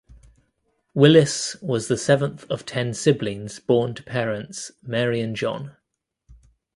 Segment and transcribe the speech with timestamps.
[0.95, 5.77] Willis was the seventh of ten siblings born to parents Mary and John.